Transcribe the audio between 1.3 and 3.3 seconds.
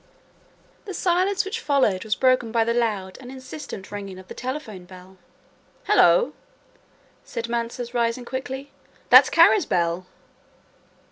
which followed was broken by the loud and